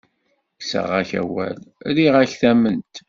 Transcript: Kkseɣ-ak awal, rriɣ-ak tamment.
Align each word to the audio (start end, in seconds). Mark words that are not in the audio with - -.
Kkseɣ-ak 0.59 1.09
awal, 1.21 1.57
rriɣ-ak 1.89 2.31
tamment. 2.41 2.93